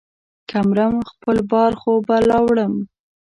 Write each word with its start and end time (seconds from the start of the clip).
که 0.49 0.57
مرم، 0.67 0.95
خپل 1.11 1.37
بار 1.51 1.71
خو 1.81 1.91
به 2.07 2.17
لا 2.29 2.37
وړم. 2.45 2.73